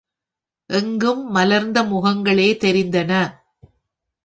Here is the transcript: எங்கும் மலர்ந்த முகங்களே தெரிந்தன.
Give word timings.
எங்கும் 0.69 1.31
மலர்ந்த 1.31 1.83
முகங்களே 1.83 2.49
தெரிந்தன. 2.57 3.11